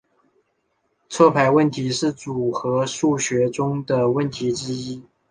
[1.09, 5.03] 错排问题是组合数学中的问题之一。